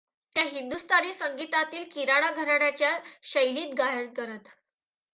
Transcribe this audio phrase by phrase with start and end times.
[0.35, 2.97] त्या हिंदुस्तानी संगीतातील किराणा घराण्याच्या
[3.23, 4.49] शैलीत गायन करत.